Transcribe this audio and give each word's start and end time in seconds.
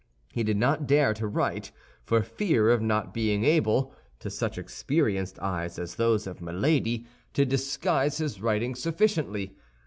He 0.33 0.41
did 0.41 0.57
not 0.57 0.87
dare 0.87 1.13
to 1.13 1.27
write 1.27 1.71
for 2.03 2.23
fear 2.23 2.71
of 2.71 2.81
not 2.81 3.13
being 3.13 3.43
able—to 3.45 4.31
such 4.31 4.57
experienced 4.57 5.37
eyes 5.37 5.77
as 5.77 5.93
those 5.93 6.25
of 6.25 6.41
Milady—to 6.41 7.45
disguise 7.45 8.17
his 8.17 8.41
writing 8.41 8.73
sufficiently. 8.73 9.55